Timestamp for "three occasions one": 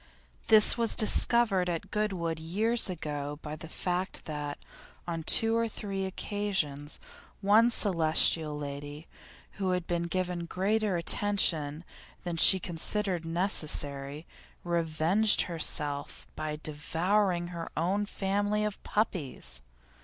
5.67-7.69